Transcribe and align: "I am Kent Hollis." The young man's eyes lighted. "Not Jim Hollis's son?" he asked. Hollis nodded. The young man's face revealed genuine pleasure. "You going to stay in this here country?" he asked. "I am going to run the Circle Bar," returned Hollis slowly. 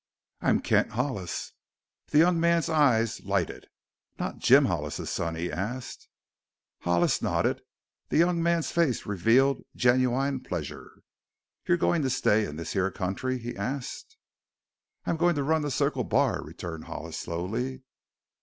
"I 0.41 0.49
am 0.49 0.61
Kent 0.61 0.93
Hollis." 0.93 1.51
The 2.07 2.17
young 2.17 2.39
man's 2.39 2.69
eyes 2.69 3.21
lighted. 3.23 3.67
"Not 4.17 4.39
Jim 4.39 4.65
Hollis's 4.65 5.11
son?" 5.11 5.35
he 5.35 5.51
asked. 5.51 6.07
Hollis 6.79 7.21
nodded. 7.21 7.61
The 8.09 8.17
young 8.17 8.41
man's 8.41 8.71
face 8.71 9.05
revealed 9.05 9.63
genuine 9.75 10.39
pleasure. 10.39 11.03
"You 11.67 11.77
going 11.77 12.01
to 12.01 12.09
stay 12.09 12.47
in 12.47 12.55
this 12.55 12.73
here 12.73 12.89
country?" 12.89 13.37
he 13.37 13.55
asked. 13.55 14.17
"I 15.05 15.11
am 15.11 15.17
going 15.17 15.35
to 15.35 15.43
run 15.43 15.61
the 15.61 15.69
Circle 15.69 16.05
Bar," 16.05 16.43
returned 16.45 16.85
Hollis 16.85 17.19
slowly. 17.19 17.83